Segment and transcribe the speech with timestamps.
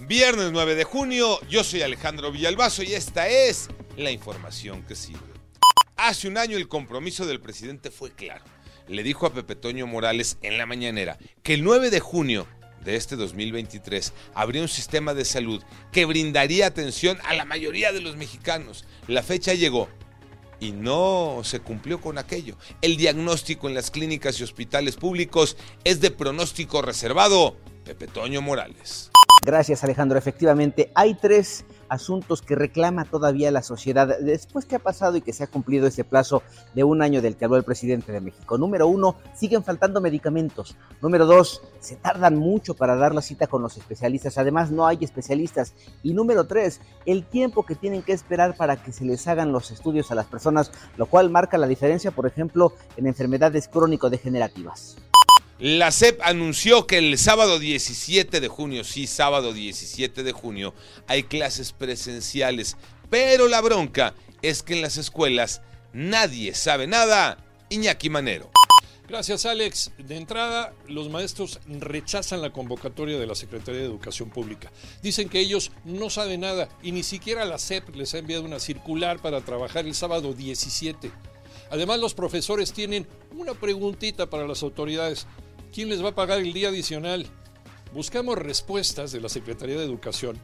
[0.00, 5.18] Viernes 9 de junio, yo soy Alejandro Villalbazo y esta es la información que sirve.
[5.96, 8.44] Hace un año el compromiso del presidente fue claro.
[8.86, 12.46] Le dijo a Pepe Toño Morales en la mañanera que el 9 de junio
[12.84, 18.00] de este 2023 habría un sistema de salud que brindaría atención a la mayoría de
[18.00, 18.84] los mexicanos.
[19.08, 19.88] La fecha llegó
[20.60, 22.56] y no se cumplió con aquello.
[22.82, 27.56] El diagnóstico en las clínicas y hospitales públicos es de pronóstico reservado.
[27.84, 29.10] Pepe Toño Morales.
[29.44, 30.18] Gracias Alejandro.
[30.18, 35.32] Efectivamente, hay tres asuntos que reclama todavía la sociedad después que ha pasado y que
[35.32, 36.42] se ha cumplido ese plazo
[36.74, 38.58] de un año del que habló el presidente de México.
[38.58, 40.76] Número uno, siguen faltando medicamentos.
[41.00, 44.38] Número dos, se tardan mucho para dar la cita con los especialistas.
[44.38, 45.72] Además, no hay especialistas.
[46.02, 49.70] Y número tres, el tiempo que tienen que esperar para que se les hagan los
[49.70, 54.96] estudios a las personas, lo cual marca la diferencia, por ejemplo, en enfermedades crónico-degenerativas.
[55.60, 60.72] La CEP anunció que el sábado 17 de junio, sí, sábado 17 de junio,
[61.08, 62.76] hay clases presenciales,
[63.10, 65.60] pero la bronca es que en las escuelas
[65.92, 67.44] nadie sabe nada.
[67.70, 68.52] Iñaki Manero.
[69.08, 69.90] Gracias, Alex.
[69.98, 74.70] De entrada, los maestros rechazan la convocatoria de la Secretaría de Educación Pública.
[75.02, 78.60] Dicen que ellos no saben nada y ni siquiera la CEP les ha enviado una
[78.60, 81.10] circular para trabajar el sábado 17.
[81.70, 85.26] Además, los profesores tienen una preguntita para las autoridades.
[85.72, 87.26] ¿Quién les va a pagar el día adicional?
[87.92, 90.38] Buscamos respuestas de la Secretaría de Educación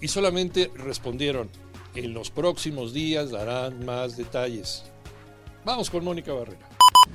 [0.00, 1.50] y solamente respondieron,
[1.94, 4.84] en los próximos días darán más detalles.
[5.64, 6.68] Vamos con Mónica Barrera.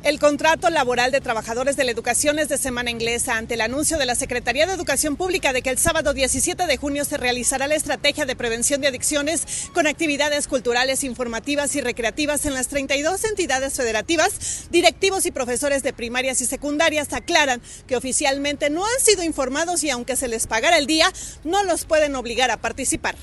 [0.06, 3.98] El contrato laboral de trabajadores de la educación es de semana inglesa ante el anuncio
[3.98, 7.68] de la Secretaría de Educación Pública de que el sábado 17 de junio se realizará
[7.68, 13.24] la estrategia de prevención de adicciones con actividades culturales, informativas y recreativas en las 32
[13.24, 14.68] entidades federativas.
[14.70, 19.90] Directivos y profesores de primarias y secundarias aclaran que oficialmente no han sido informados y
[19.90, 21.12] aunque se les pagara el día,
[21.44, 23.16] no los pueden obligar a participar.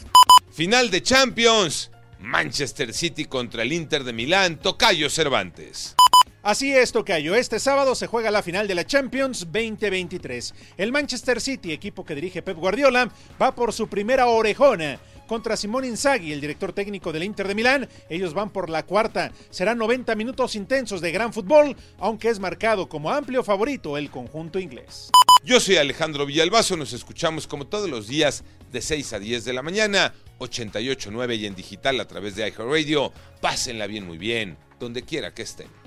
[0.53, 1.93] Final de Champions.
[2.19, 4.59] Manchester City contra el Inter de Milán.
[4.59, 5.95] Tocayo Cervantes.
[6.43, 7.37] Así es, Tocayo.
[7.37, 10.53] Este sábado se juega la final de la Champions 2023.
[10.77, 14.99] El Manchester City, equipo que dirige Pep Guardiola, va por su primera orejona
[15.29, 17.89] contra Simón Inzaghi, el director técnico del Inter de Milán.
[18.11, 19.31] Ellos van por la cuarta.
[19.51, 24.59] Serán 90 minutos intensos de gran fútbol, aunque es marcado como amplio favorito el conjunto
[24.59, 25.11] inglés.
[25.45, 28.43] Yo soy Alejandro Villalbazo, nos escuchamos como todos los días
[28.73, 33.13] de 6 a 10 de la mañana, 88.9 y en digital a través de iHeartRadio.
[33.41, 35.82] Pásenla bien, muy bien, donde quiera que estén.